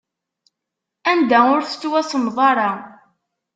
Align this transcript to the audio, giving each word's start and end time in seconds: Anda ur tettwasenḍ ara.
Anda 1.11 1.39
ur 1.53 1.61
tettwasenḍ 1.63 2.37
ara. 2.49 2.71